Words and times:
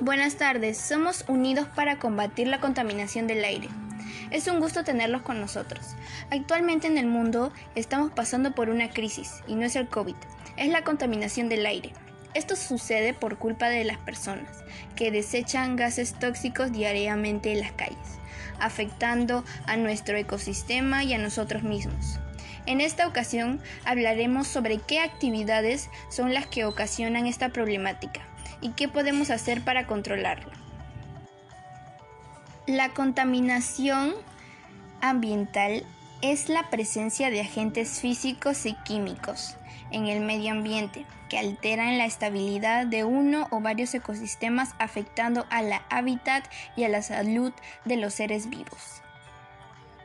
Buenas 0.00 0.36
tardes, 0.36 0.76
somos 0.76 1.24
unidos 1.26 1.68
para 1.74 1.98
combatir 1.98 2.48
la 2.48 2.60
contaminación 2.60 3.26
del 3.26 3.42
aire. 3.42 3.70
Es 4.30 4.46
un 4.46 4.60
gusto 4.60 4.84
tenerlos 4.84 5.22
con 5.22 5.40
nosotros. 5.40 5.96
Actualmente 6.30 6.86
en 6.86 6.98
el 6.98 7.06
mundo 7.06 7.50
estamos 7.74 8.12
pasando 8.12 8.54
por 8.54 8.68
una 8.68 8.90
crisis 8.90 9.42
y 9.46 9.54
no 9.54 9.64
es 9.64 9.74
el 9.74 9.88
COVID, 9.88 10.14
es 10.58 10.68
la 10.68 10.84
contaminación 10.84 11.48
del 11.48 11.64
aire. 11.64 11.94
Esto 12.34 12.56
sucede 12.56 13.14
por 13.14 13.38
culpa 13.38 13.70
de 13.70 13.84
las 13.84 13.96
personas 13.96 14.50
que 14.96 15.10
desechan 15.10 15.76
gases 15.76 16.12
tóxicos 16.12 16.72
diariamente 16.72 17.52
en 17.52 17.60
las 17.60 17.72
calles, 17.72 18.18
afectando 18.60 19.44
a 19.66 19.78
nuestro 19.78 20.18
ecosistema 20.18 21.04
y 21.04 21.14
a 21.14 21.18
nosotros 21.18 21.62
mismos. 21.62 22.20
En 22.66 22.82
esta 22.82 23.08
ocasión 23.08 23.62
hablaremos 23.86 24.46
sobre 24.46 24.76
qué 24.76 25.00
actividades 25.00 25.88
son 26.10 26.34
las 26.34 26.46
que 26.46 26.66
ocasionan 26.66 27.26
esta 27.26 27.48
problemática 27.48 28.26
y 28.60 28.70
qué 28.70 28.88
podemos 28.88 29.30
hacer 29.30 29.62
para 29.62 29.86
controlarla. 29.86 30.52
La 32.66 32.88
contaminación 32.90 34.14
ambiental 35.00 35.84
es 36.22 36.48
la 36.48 36.68
presencia 36.70 37.30
de 37.30 37.40
agentes 37.40 38.00
físicos 38.00 38.66
y 38.66 38.74
químicos 38.84 39.56
en 39.90 40.06
el 40.06 40.20
medio 40.20 40.52
ambiente 40.52 41.04
que 41.28 41.38
alteran 41.38 41.98
la 41.98 42.06
estabilidad 42.06 42.86
de 42.86 43.04
uno 43.04 43.48
o 43.50 43.60
varios 43.60 43.94
ecosistemas 43.94 44.74
afectando 44.78 45.46
a 45.50 45.62
la 45.62 45.82
hábitat 45.90 46.44
y 46.76 46.84
a 46.84 46.88
la 46.88 47.02
salud 47.02 47.52
de 47.84 47.96
los 47.96 48.14
seres 48.14 48.48
vivos. 48.48 49.02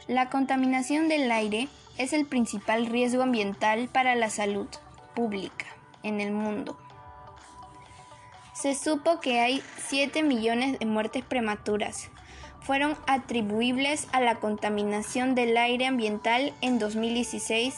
La 0.08 0.30
contaminación 0.30 1.08
del 1.08 1.32
aire 1.32 1.68
es 1.98 2.14
el 2.14 2.26
principal 2.26 2.88
riesgo 2.88 3.24
ambiental 3.24 3.88
para 3.88 4.16
la 4.16 4.30
salud 4.30 4.68
pública 5.16 5.66
en 6.04 6.20
el 6.22 6.32
mundo. 6.32 6.78
Se 8.62 8.76
supo 8.76 9.20
que 9.20 9.40
hay 9.40 9.64
7 9.88 10.22
millones 10.22 10.78
de 10.78 10.86
muertes 10.86 11.24
prematuras. 11.26 12.12
Fueron 12.60 12.96
atribuibles 13.08 14.08
a 14.12 14.22
la 14.22 14.36
contaminación 14.36 15.34
del 15.34 15.58
aire 15.58 15.88
ambiental 15.88 16.54
en 16.62 16.78
2016. 16.78 17.74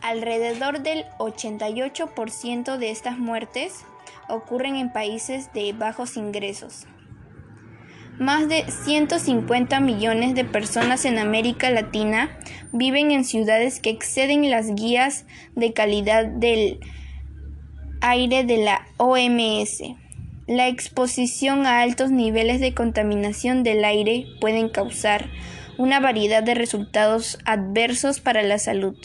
Alrededor 0.00 0.80
del 0.80 1.04
88% 1.20 2.76
de 2.76 2.90
estas 2.90 3.18
muertes 3.18 3.84
ocurren 4.28 4.74
en 4.74 4.92
países 4.92 5.52
de 5.52 5.72
bajos 5.72 6.16
ingresos. 6.16 6.88
Más 8.18 8.48
de 8.48 8.68
150 8.68 9.78
millones 9.78 10.34
de 10.34 10.44
personas 10.44 11.04
en 11.04 11.20
América 11.20 11.70
Latina 11.70 12.36
viven 12.72 13.12
en 13.12 13.24
ciudades 13.24 13.78
que 13.78 13.90
exceden 13.90 14.50
las 14.50 14.74
guías 14.74 15.24
de 15.54 15.72
calidad 15.72 16.26
del 16.26 16.80
aire 18.02 18.44
de 18.44 18.58
la 18.58 18.86
OMS. 18.98 19.82
La 20.46 20.68
exposición 20.68 21.64
a 21.64 21.80
altos 21.80 22.10
niveles 22.10 22.60
de 22.60 22.74
contaminación 22.74 23.62
del 23.62 23.84
aire 23.84 24.26
pueden 24.40 24.68
causar 24.68 25.30
una 25.78 26.00
variedad 26.00 26.42
de 26.42 26.54
resultados 26.54 27.38
adversos 27.46 28.20
para 28.20 28.42
la 28.42 28.58
salud. 28.58 28.96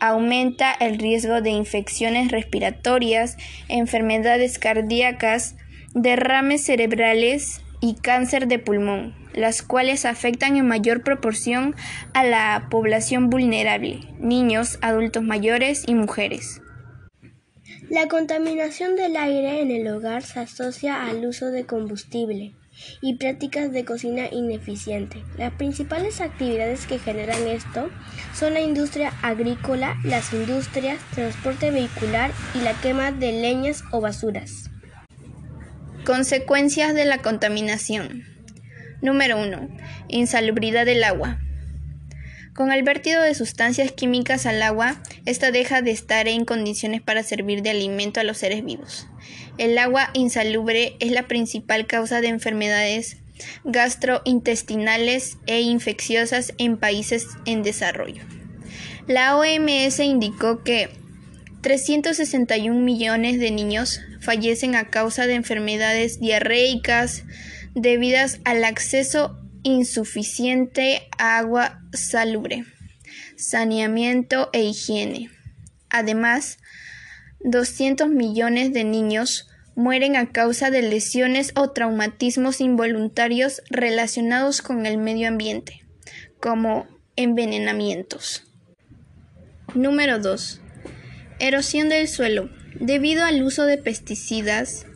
Aumenta 0.00 0.72
el 0.72 0.98
riesgo 0.98 1.42
de 1.42 1.50
infecciones 1.50 2.30
respiratorias, 2.30 3.36
enfermedades 3.68 4.58
cardíacas, 4.58 5.56
derrames 5.94 6.64
cerebrales, 6.64 7.60
y 7.80 7.94
cáncer 7.94 8.48
de 8.48 8.58
pulmón, 8.58 9.14
las 9.32 9.62
cuales 9.62 10.04
afectan 10.04 10.56
en 10.56 10.66
mayor 10.66 11.02
proporción 11.02 11.74
a 12.14 12.24
la 12.24 12.68
población 12.70 13.30
vulnerable, 13.30 14.00
niños, 14.18 14.78
adultos 14.82 15.22
mayores 15.22 15.84
y 15.86 15.94
mujeres. 15.94 16.62
La 17.88 18.08
contaminación 18.08 18.96
del 18.96 19.16
aire 19.16 19.60
en 19.60 19.70
el 19.70 19.86
hogar 19.86 20.24
se 20.24 20.40
asocia 20.40 21.06
al 21.06 21.24
uso 21.24 21.52
de 21.52 21.66
combustible 21.66 22.52
y 23.00 23.14
prácticas 23.14 23.70
de 23.70 23.84
cocina 23.84 24.26
ineficiente. 24.30 25.22
Las 25.38 25.52
principales 25.52 26.20
actividades 26.20 26.84
que 26.86 26.98
generan 26.98 27.46
esto 27.46 27.88
son 28.34 28.54
la 28.54 28.60
industria 28.60 29.12
agrícola, 29.22 29.96
las 30.02 30.32
industrias, 30.32 30.98
transporte 31.14 31.70
vehicular 31.70 32.32
y 32.56 32.62
la 32.62 32.74
quema 32.80 33.12
de 33.12 33.30
leñas 33.30 33.84
o 33.92 34.00
basuras. 34.00 34.68
Consecuencias 36.04 36.92
de 36.92 37.04
la 37.04 37.18
contaminación. 37.18 38.24
Número 39.00 39.40
1. 39.40 39.68
Insalubridad 40.08 40.86
del 40.86 41.04
agua. 41.04 41.38
Con 42.52 42.72
el 42.72 42.82
vertido 42.82 43.22
de 43.22 43.34
sustancias 43.34 43.92
químicas 43.92 44.46
al 44.46 44.62
agua, 44.62 44.96
ésta 45.26 45.50
deja 45.50 45.82
de 45.82 45.90
estar 45.90 46.28
en 46.28 46.44
condiciones 46.44 47.02
para 47.02 47.22
servir 47.22 47.62
de 47.62 47.70
alimento 47.70 48.20
a 48.20 48.24
los 48.24 48.38
seres 48.38 48.64
vivos. 48.64 49.06
El 49.58 49.76
agua 49.76 50.10
insalubre 50.14 50.96
es 51.00 51.10
la 51.10 51.28
principal 51.28 51.86
causa 51.86 52.20
de 52.20 52.28
enfermedades 52.28 53.18
gastrointestinales 53.64 55.36
e 55.46 55.60
infecciosas 55.60 56.54
en 56.58 56.78
países 56.78 57.26
en 57.44 57.62
desarrollo. 57.62 58.22
La 59.06 59.36
OMS 59.36 60.00
indicó 60.00 60.62
que 60.62 60.88
361 61.60 62.80
millones 62.80 63.38
de 63.38 63.50
niños 63.50 64.00
fallecen 64.20 64.74
a 64.74 64.88
causa 64.88 65.26
de 65.26 65.34
enfermedades 65.34 66.20
diarreicas 66.20 67.24
debidas 67.74 68.40
al 68.44 68.64
acceso 68.64 69.38
insuficiente 69.62 71.08
a 71.18 71.38
agua 71.38 71.80
salubre, 71.92 72.64
saneamiento 73.36 74.50
e 74.52 74.64
higiene. 74.64 75.30
Además, 75.90 76.58
200 77.40 78.08
millones 78.08 78.72
de 78.72 78.84
niños 78.84 79.48
mueren 79.74 80.16
a 80.16 80.32
causa 80.32 80.70
de 80.70 80.82
lesiones 80.82 81.52
o 81.54 81.70
traumatismos 81.70 82.60
involuntarios 82.60 83.62
relacionados 83.70 84.62
con 84.62 84.86
el 84.86 84.98
medio 84.98 85.28
ambiente, 85.28 85.84
como 86.40 86.86
envenenamientos. 87.14 88.44
Número 89.74 90.18
2. 90.18 90.60
Erosión 91.38 91.88
del 91.88 92.08
suelo. 92.08 92.50
Debido 92.80 93.24
al 93.24 93.42
uso 93.42 93.64
de 93.64 93.78
pesticidas, 93.78 94.86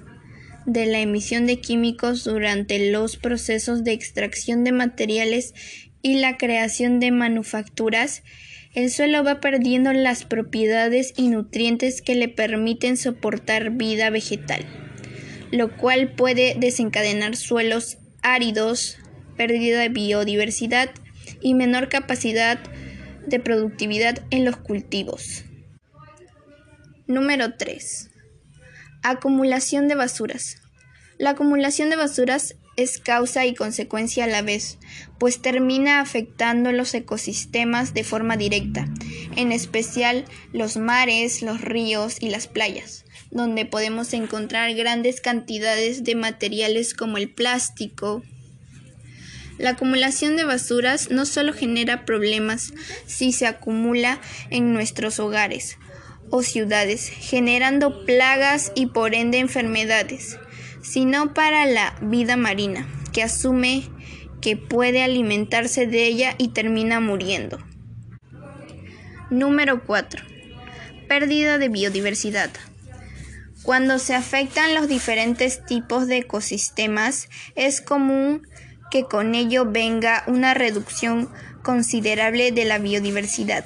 de 0.67 0.87
la 0.87 1.01
emisión 1.01 1.47
de 1.47 1.61
químicos 1.61 2.25
durante 2.25 2.91
los 2.91 3.17
procesos 3.17 3.85
de 3.85 3.93
extracción 3.93 4.65
de 4.65 4.73
materiales 4.73 5.55
y 6.03 6.21
la 6.21 6.37
creación 6.37 7.01
de 7.01 7.11
manufacturas, 7.11 8.23
el 8.75 8.91
suelo 8.91 9.25
va 9.25 9.41
perdiendo 9.41 9.93
las 9.93 10.25
propiedades 10.25 11.13
y 11.17 11.29
nutrientes 11.29 12.03
que 12.03 12.15
le 12.15 12.29
permiten 12.29 12.97
soportar 12.97 13.71
vida 13.71 14.11
vegetal, 14.11 14.65
lo 15.51 15.77
cual 15.77 16.13
puede 16.13 16.55
desencadenar 16.59 17.37
suelos 17.37 17.99
áridos, 18.23 18.99
pérdida 19.37 19.81
de 19.81 19.89
biodiversidad 19.89 20.91
y 21.41 21.55
menor 21.55 21.89
capacidad 21.89 22.61
de 23.27 23.41
productividad 23.41 24.23
en 24.31 24.45
los 24.45 24.57
cultivos. 24.57 25.45
Número 27.07 27.55
3. 27.57 28.11
Acumulación 29.03 29.89
de 29.89 29.97
basuras. 29.97 30.63
La 31.19 31.31
acumulación 31.31 31.91
de 31.91 31.97
basuras 31.97 32.55
es 32.77 32.99
causa 32.99 33.47
y 33.47 33.55
consecuencia 33.55 34.25
a 34.25 34.29
la 34.29 34.43
vez, 34.43 34.79
pues 35.19 35.43
termina 35.43 36.01
afectando 36.01 36.73
los 36.73 36.95
ecosistemas 36.95 37.95
de 37.95 38.05
forma 38.05 38.37
directa, 38.37 38.89
en 39.37 39.53
especial 39.53 40.25
los 40.53 40.77
mares, 40.77 41.43
los 41.43 41.61
ríos 41.61 42.17
y 42.21 42.31
las 42.31 42.47
playas, 42.47 43.05
donde 43.31 43.67
podemos 43.67 44.13
encontrar 44.13 44.75
grandes 44.75 45.21
cantidades 45.21 46.05
de 46.05 46.15
materiales 46.15 46.95
como 46.95 47.19
el 47.19 47.31
plástico. 47.31 48.23
La 49.59 49.71
acumulación 49.71 50.37
de 50.37 50.45
basuras 50.45 51.11
no 51.11 51.27
solo 51.27 51.53
genera 51.53 52.07
problemas 52.07 52.73
si 53.07 53.33
se 53.33 53.47
acumula 53.47 54.21
en 54.49 54.73
nuestros 54.73 55.21
hogares, 55.21 55.77
o 56.31 56.43
ciudades, 56.43 57.09
generando 57.09 58.07
plagas 58.07 58.73
y 58.75 58.87
por 58.87 59.15
ende 59.15 59.39
enfermedades, 59.39 60.39
sino 60.83 61.35
para 61.35 61.67
la 61.67 61.95
vida 62.01 62.37
marina, 62.37 62.87
que 63.13 63.23
asume 63.23 63.85
que 64.41 64.57
puede 64.57 65.03
alimentarse 65.03 65.87
de 65.87 66.07
ella 66.07 66.35
y 66.39 66.49
termina 66.49 67.01
muriendo. 67.01 67.59
Número 69.31 69.85
4. 69.85 70.23
Pérdida 71.09 71.59
de 71.59 71.69
biodiversidad. 71.69 72.51
Cuando 73.63 73.99
se 73.99 74.15
afectan 74.15 74.75
los 74.75 74.89
diferentes 74.89 75.65
tipos 75.67 76.07
de 76.07 76.19
ecosistemas, 76.19 77.29
es 77.55 77.81
común 77.81 78.47
que 78.91 79.05
con 79.05 79.35
ello 79.35 79.67
venga 79.67 80.25
una 80.27 80.55
reducción 80.55 81.29
considerable 81.63 82.53
de 82.53 82.65
la 82.65 82.79
biodiversidad. 82.79 83.65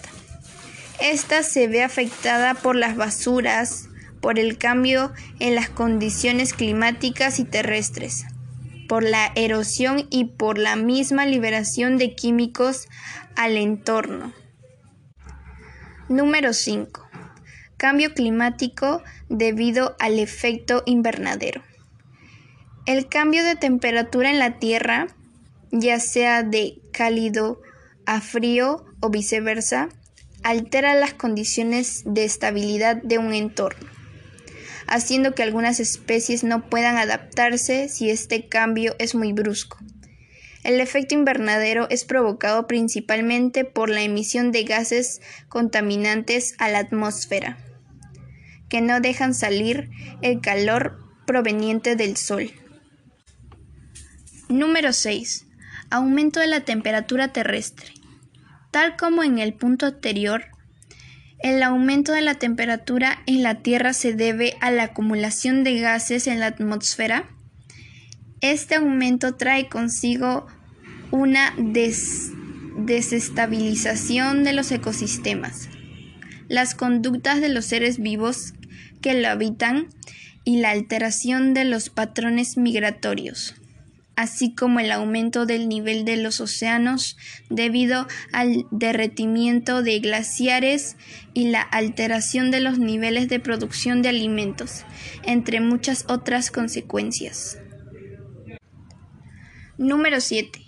Esta 1.00 1.42
se 1.42 1.68
ve 1.68 1.82
afectada 1.82 2.54
por 2.54 2.76
las 2.76 2.96
basuras, 2.96 3.88
por 4.24 4.38
el 4.38 4.56
cambio 4.56 5.12
en 5.38 5.54
las 5.54 5.68
condiciones 5.68 6.54
climáticas 6.54 7.38
y 7.38 7.44
terrestres, 7.44 8.24
por 8.88 9.02
la 9.02 9.30
erosión 9.34 10.06
y 10.08 10.24
por 10.24 10.56
la 10.56 10.76
misma 10.76 11.26
liberación 11.26 11.98
de 11.98 12.14
químicos 12.14 12.88
al 13.36 13.58
entorno. 13.58 14.32
Número 16.08 16.54
5. 16.54 17.06
Cambio 17.76 18.14
climático 18.14 19.02
debido 19.28 19.94
al 20.00 20.18
efecto 20.18 20.82
invernadero. 20.86 21.62
El 22.86 23.10
cambio 23.10 23.44
de 23.44 23.56
temperatura 23.56 24.30
en 24.30 24.38
la 24.38 24.58
Tierra, 24.58 25.08
ya 25.70 26.00
sea 26.00 26.42
de 26.42 26.78
cálido 26.94 27.60
a 28.06 28.22
frío 28.22 28.86
o 29.00 29.10
viceversa, 29.10 29.90
altera 30.42 30.94
las 30.94 31.12
condiciones 31.12 32.04
de 32.06 32.24
estabilidad 32.24 32.96
de 33.02 33.18
un 33.18 33.34
entorno, 33.34 33.93
haciendo 34.86 35.34
que 35.34 35.42
algunas 35.42 35.80
especies 35.80 36.44
no 36.44 36.68
puedan 36.68 36.96
adaptarse 36.96 37.88
si 37.88 38.10
este 38.10 38.48
cambio 38.48 38.94
es 38.98 39.14
muy 39.14 39.32
brusco. 39.32 39.78
El 40.62 40.80
efecto 40.80 41.14
invernadero 41.14 41.86
es 41.90 42.04
provocado 42.04 42.66
principalmente 42.66 43.64
por 43.64 43.90
la 43.90 44.02
emisión 44.02 44.50
de 44.50 44.64
gases 44.64 45.20
contaminantes 45.48 46.54
a 46.58 46.70
la 46.70 46.78
atmósfera, 46.78 47.58
que 48.70 48.80
no 48.80 49.00
dejan 49.00 49.34
salir 49.34 49.90
el 50.22 50.40
calor 50.40 50.98
proveniente 51.26 51.96
del 51.96 52.16
Sol. 52.16 52.50
Número 54.48 54.92
6. 54.92 55.46
Aumento 55.90 56.40
de 56.40 56.46
la 56.46 56.60
temperatura 56.60 57.32
terrestre. 57.32 57.92
Tal 58.70 58.96
como 58.96 59.22
en 59.22 59.38
el 59.38 59.54
punto 59.54 59.86
anterior, 59.86 60.46
el 61.44 61.62
aumento 61.62 62.12
de 62.12 62.22
la 62.22 62.34
temperatura 62.36 63.22
en 63.26 63.42
la 63.42 63.56
Tierra 63.56 63.92
se 63.92 64.14
debe 64.14 64.56
a 64.62 64.70
la 64.70 64.84
acumulación 64.84 65.62
de 65.62 65.78
gases 65.78 66.26
en 66.26 66.40
la 66.40 66.46
atmósfera. 66.46 67.28
Este 68.40 68.76
aumento 68.76 69.34
trae 69.34 69.68
consigo 69.68 70.46
una 71.10 71.54
desestabilización 72.78 74.42
de 74.42 74.54
los 74.54 74.72
ecosistemas, 74.72 75.68
las 76.48 76.74
conductas 76.74 77.42
de 77.42 77.50
los 77.50 77.66
seres 77.66 77.98
vivos 77.98 78.54
que 79.02 79.12
lo 79.12 79.28
habitan 79.28 79.88
y 80.44 80.60
la 80.60 80.70
alteración 80.70 81.52
de 81.52 81.66
los 81.66 81.90
patrones 81.90 82.56
migratorios, 82.56 83.54
así 84.16 84.54
como 84.54 84.80
el 84.80 84.92
aumento 84.92 85.46
del 85.46 85.68
nivel 85.68 86.04
de 86.04 86.16
los 86.16 86.40
océanos 86.40 87.16
debido 87.50 88.06
al 88.32 88.66
derretimiento 88.70 89.82
de 89.82 89.98
glaciares 90.00 90.96
y 91.32 91.48
la 91.48 91.62
alteración 91.62 92.50
de 92.50 92.60
los 92.60 92.78
niveles 92.78 93.28
de 93.28 93.40
producción 93.40 94.02
de 94.02 94.10
alimentos, 94.10 94.84
entre 95.24 95.60
muchas 95.60 96.04
otras 96.08 96.50
consecuencias. 96.50 97.58
Número 99.76 100.20
7. 100.20 100.60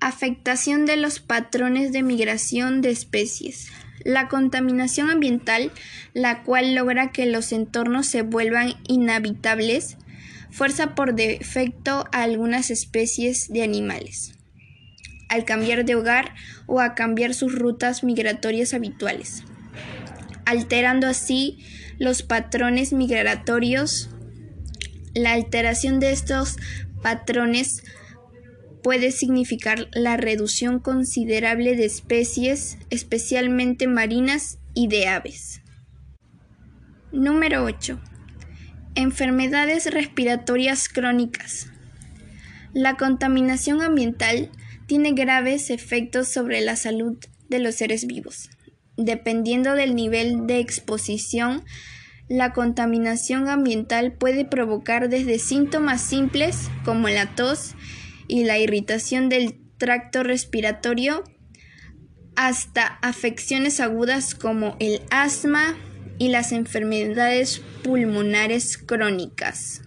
Afectación 0.00 0.86
de 0.86 0.96
los 0.96 1.20
patrones 1.20 1.92
de 1.92 2.02
migración 2.02 2.80
de 2.80 2.90
especies. 2.90 3.68
La 4.04 4.28
contaminación 4.28 5.10
ambiental, 5.10 5.72
la 6.14 6.42
cual 6.42 6.74
logra 6.74 7.12
que 7.12 7.26
los 7.26 7.52
entornos 7.52 8.06
se 8.06 8.22
vuelvan 8.22 8.74
inhabitables, 8.88 9.96
fuerza 10.50 10.94
por 10.94 11.14
defecto 11.14 12.06
a 12.12 12.22
algunas 12.22 12.70
especies 12.70 13.48
de 13.48 13.62
animales, 13.62 14.34
al 15.28 15.44
cambiar 15.44 15.84
de 15.84 15.94
hogar 15.94 16.34
o 16.66 16.80
a 16.80 16.94
cambiar 16.94 17.34
sus 17.34 17.54
rutas 17.54 18.04
migratorias 18.04 18.74
habituales, 18.74 19.44
alterando 20.44 21.06
así 21.06 21.58
los 21.98 22.22
patrones 22.22 22.92
migratorios. 22.92 24.10
La 25.14 25.32
alteración 25.32 26.00
de 26.00 26.12
estos 26.12 26.56
patrones 27.02 27.82
puede 28.82 29.10
significar 29.10 29.88
la 29.92 30.16
reducción 30.16 30.78
considerable 30.78 31.76
de 31.76 31.84
especies, 31.84 32.78
especialmente 32.90 33.86
marinas 33.86 34.58
y 34.74 34.88
de 34.88 35.08
aves. 35.08 35.60
Número 37.10 37.64
8. 37.64 38.00
Enfermedades 38.98 39.88
respiratorias 39.94 40.88
crónicas. 40.88 41.70
La 42.72 42.96
contaminación 42.96 43.80
ambiental 43.80 44.50
tiene 44.86 45.12
graves 45.12 45.70
efectos 45.70 46.26
sobre 46.26 46.60
la 46.62 46.74
salud 46.74 47.16
de 47.48 47.60
los 47.60 47.76
seres 47.76 48.08
vivos. 48.08 48.50
Dependiendo 48.96 49.76
del 49.76 49.94
nivel 49.94 50.48
de 50.48 50.58
exposición, 50.58 51.64
la 52.26 52.52
contaminación 52.52 53.48
ambiental 53.48 54.14
puede 54.14 54.44
provocar 54.44 55.08
desde 55.08 55.38
síntomas 55.38 56.00
simples 56.00 56.68
como 56.84 57.08
la 57.08 57.36
tos 57.36 57.76
y 58.26 58.42
la 58.42 58.58
irritación 58.58 59.28
del 59.28 59.60
tracto 59.76 60.24
respiratorio 60.24 61.22
hasta 62.34 62.98
afecciones 63.00 63.78
agudas 63.78 64.34
como 64.34 64.74
el 64.80 65.02
asma 65.12 65.76
y 66.18 66.28
las 66.28 66.52
enfermedades 66.52 67.60
pulmonares 67.82 68.78
crónicas. 68.78 69.82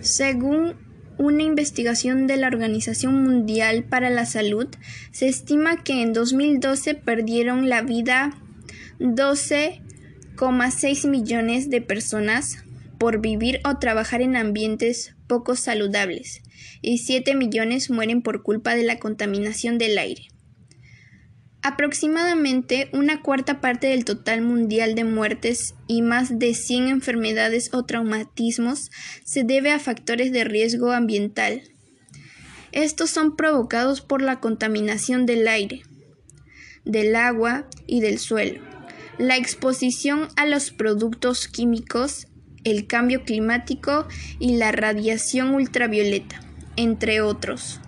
Según 0.00 0.76
una 1.18 1.42
investigación 1.42 2.26
de 2.26 2.38
la 2.38 2.46
Organización 2.46 3.22
Mundial 3.22 3.84
para 3.84 4.08
la 4.08 4.24
Salud, 4.24 4.68
se 5.12 5.28
estima 5.28 5.84
que 5.84 6.00
en 6.02 6.14
2012 6.14 6.94
perdieron 6.94 7.68
la 7.68 7.82
vida 7.82 8.30
12,6 8.98 11.08
millones 11.08 11.68
de 11.68 11.82
personas 11.82 12.64
por 12.98 13.20
vivir 13.20 13.60
o 13.64 13.76
trabajar 13.78 14.22
en 14.22 14.36
ambientes 14.36 15.14
poco 15.26 15.56
saludables 15.56 16.40
y 16.82 16.98
7 16.98 17.34
millones 17.34 17.90
mueren 17.90 18.22
por 18.22 18.42
culpa 18.42 18.74
de 18.74 18.84
la 18.84 18.98
contaminación 18.98 19.78
del 19.78 19.98
aire. 19.98 20.28
Aproximadamente 21.62 22.88
una 22.92 23.20
cuarta 23.20 23.60
parte 23.60 23.88
del 23.88 24.04
total 24.04 24.40
mundial 24.40 24.94
de 24.94 25.04
muertes 25.04 25.74
y 25.86 26.00
más 26.00 26.38
de 26.38 26.54
100 26.54 26.88
enfermedades 26.88 27.70
o 27.74 27.84
traumatismos 27.84 28.90
se 29.24 29.44
debe 29.44 29.70
a 29.70 29.78
factores 29.78 30.32
de 30.32 30.44
riesgo 30.44 30.92
ambiental. 30.92 31.62
Estos 32.72 33.10
son 33.10 33.36
provocados 33.36 34.00
por 34.00 34.22
la 34.22 34.40
contaminación 34.40 35.26
del 35.26 35.48
aire, 35.48 35.82
del 36.84 37.14
agua 37.14 37.68
y 37.86 38.00
del 38.00 38.18
suelo, 38.18 38.62
la 39.18 39.36
exposición 39.36 40.28
a 40.36 40.46
los 40.46 40.70
productos 40.70 41.46
químicos, 41.46 42.26
el 42.64 42.86
cambio 42.86 43.24
climático 43.24 44.06
y 44.38 44.56
la 44.56 44.72
radiación 44.72 45.54
ultravioleta 45.54 46.40
entre 46.76 47.20
otros. 47.20 47.80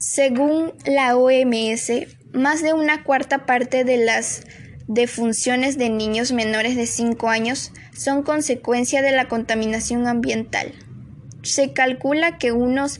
Según 0.00 0.72
la 0.86 1.14
OMS, 1.14 1.92
más 2.32 2.62
de 2.62 2.72
una 2.72 3.04
cuarta 3.04 3.44
parte 3.44 3.84
de 3.84 3.98
las 3.98 4.46
defunciones 4.88 5.76
de 5.76 5.90
niños 5.90 6.32
menores 6.32 6.74
de 6.74 6.86
5 6.86 7.28
años 7.28 7.70
son 7.94 8.22
consecuencia 8.22 9.02
de 9.02 9.12
la 9.12 9.28
contaminación 9.28 10.06
ambiental. 10.06 10.72
Se 11.42 11.74
calcula 11.74 12.38
que 12.38 12.50
unos 12.50 12.98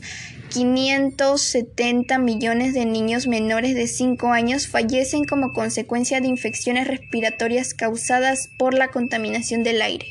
570 0.49 2.19
millones 2.19 2.75
de 2.75 2.85
niños 2.85 3.25
menores 3.25 3.73
de 3.73 3.87
5 3.87 4.31
años 4.31 4.67
fallecen 4.67 5.23
como 5.23 5.53
consecuencia 5.53 6.21
de 6.21 6.27
infecciones 6.27 6.87
respiratorias 6.87 7.73
causadas 7.73 8.47
por 8.59 8.75
la 8.75 8.89
contaminación 8.89 9.63
del 9.63 9.81
aire. 9.81 10.05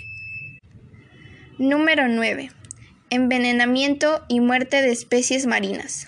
Número 1.56 2.09
9 2.09 2.50
envenenamiento 3.11 4.25
y 4.28 4.38
muerte 4.38 4.82
de 4.82 4.92
especies 4.92 5.47
marinas. 5.47 6.06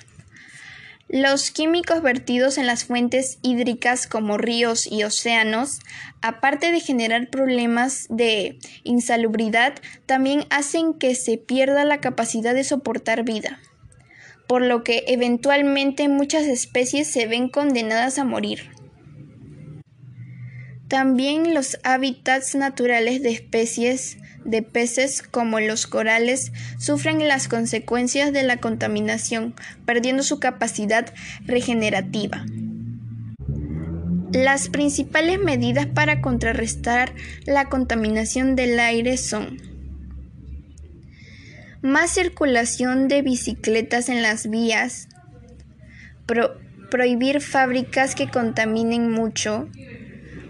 Los 1.12 1.50
químicos 1.50 2.00
vertidos 2.00 2.56
en 2.56 2.66
las 2.66 2.86
fuentes 2.86 3.38
hídricas 3.42 4.06
como 4.06 4.38
ríos 4.38 4.90
y 4.90 5.04
océanos, 5.04 5.80
aparte 6.22 6.72
de 6.72 6.80
generar 6.80 7.28
problemas 7.28 8.06
de 8.08 8.58
insalubridad, 8.82 9.74
también 10.06 10.46
hacen 10.48 10.94
que 10.94 11.14
se 11.14 11.36
pierda 11.36 11.84
la 11.84 12.00
capacidad 12.00 12.54
de 12.54 12.64
soportar 12.64 13.24
vida, 13.24 13.60
por 14.48 14.62
lo 14.62 14.82
que 14.84 15.04
eventualmente 15.06 16.08
muchas 16.08 16.44
especies 16.44 17.08
se 17.08 17.26
ven 17.26 17.50
condenadas 17.50 18.18
a 18.18 18.24
morir. 18.24 18.70
También 20.88 21.52
los 21.52 21.78
hábitats 21.84 22.54
naturales 22.54 23.22
de 23.22 23.32
especies 23.32 24.16
de 24.44 24.62
peces 24.62 25.22
como 25.22 25.60
los 25.60 25.86
corales 25.86 26.52
sufren 26.78 27.26
las 27.28 27.48
consecuencias 27.48 28.32
de 28.32 28.42
la 28.42 28.58
contaminación, 28.58 29.54
perdiendo 29.84 30.22
su 30.22 30.40
capacidad 30.40 31.12
regenerativa. 31.44 32.44
Las 34.32 34.68
principales 34.68 35.38
medidas 35.38 35.86
para 35.86 36.20
contrarrestar 36.22 37.12
la 37.44 37.68
contaminación 37.68 38.56
del 38.56 38.80
aire 38.80 39.18
son 39.18 39.58
más 41.82 42.12
circulación 42.12 43.08
de 43.08 43.22
bicicletas 43.22 44.08
en 44.08 44.22
las 44.22 44.48
vías, 44.48 45.08
prohibir 46.90 47.40
fábricas 47.40 48.14
que 48.14 48.28
contaminen 48.30 49.10
mucho, 49.10 49.68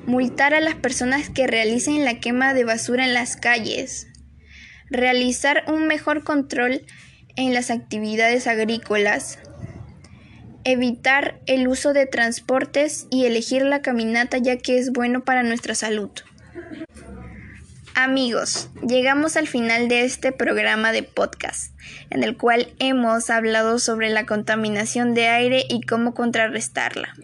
multar 0.06 0.54
a 0.54 0.60
las 0.60 0.74
personas 0.74 1.30
que 1.30 1.46
realicen 1.46 2.04
la 2.04 2.20
quema 2.20 2.54
de 2.54 2.64
basura 2.64 3.04
en 3.04 3.14
las 3.14 3.36
calles, 3.36 4.08
realizar 4.90 5.64
un 5.68 5.86
mejor 5.86 6.24
control 6.24 6.84
en 7.36 7.54
las 7.54 7.70
actividades 7.70 8.46
agrícolas, 8.46 9.38
evitar 10.64 11.40
el 11.46 11.66
uso 11.68 11.92
de 11.92 12.06
transportes 12.06 13.06
y 13.10 13.24
elegir 13.24 13.62
la 13.62 13.82
caminata 13.82 14.38
ya 14.38 14.58
que 14.58 14.78
es 14.78 14.92
bueno 14.92 15.24
para 15.24 15.42
nuestra 15.42 15.74
salud. 15.74 16.10
Amigos, 17.94 18.70
llegamos 18.86 19.36
al 19.36 19.46
final 19.46 19.88
de 19.88 20.04
este 20.04 20.32
programa 20.32 20.92
de 20.92 21.02
podcast, 21.02 21.74
en 22.08 22.22
el 22.22 22.38
cual 22.38 22.68
hemos 22.78 23.28
hablado 23.28 23.78
sobre 23.78 24.08
la 24.08 24.24
contaminación 24.24 25.12
de 25.12 25.28
aire 25.28 25.64
y 25.68 25.82
cómo 25.82 26.14
contrarrestarla. 26.14 27.14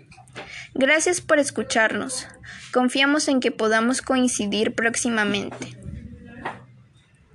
Gracias 0.74 1.20
por 1.20 1.38
escucharnos. 1.38 2.26
Confiamos 2.72 3.28
en 3.28 3.40
que 3.40 3.50
podamos 3.50 4.02
coincidir 4.02 4.74
próximamente. 4.74 5.76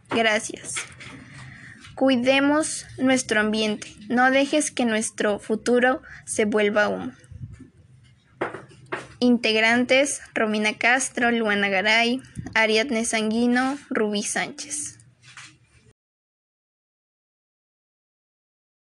Gracias. 0.10 0.76
Cuidemos 1.96 2.86
nuestro 2.98 3.40
ambiente. 3.40 3.88
No 4.10 4.32
dejes 4.32 4.72
que 4.72 4.86
nuestro 4.86 5.40
futuro 5.40 6.02
se 6.26 6.46
vuelva 6.46 6.90
humo. 6.90 7.12
Integrantes 9.20 10.22
Romina 10.34 10.78
Castro, 10.78 11.32
Luana 11.32 11.70
Garay, 11.70 12.22
Ariadne 12.54 13.06
Sanguino, 13.06 13.78
Rubí 13.90 14.22
Sánchez. 14.22 15.00